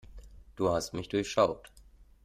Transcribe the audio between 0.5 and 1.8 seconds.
Du hast mich durchschaut.